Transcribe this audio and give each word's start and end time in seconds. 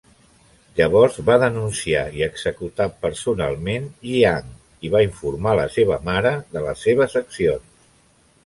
Llavors 0.77 1.19
va 1.27 1.35
denunciar 1.43 2.01
i 2.21 2.23
executar 2.29 2.87
personalment 3.05 3.85
Jiang 4.13 4.49
i 4.89 4.93
va 4.97 5.05
informar 5.09 5.55
la 5.63 5.69
seva 5.77 6.01
mare 6.11 6.33
de 6.57 6.67
les 6.71 6.85
seves 6.89 7.19
accions. 7.27 7.89